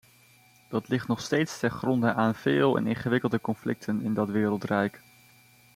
[0.69, 5.01] Dat ligt nog steeds ten gronde aan veel en ingewikkelde conflicten in dat wereldrijk.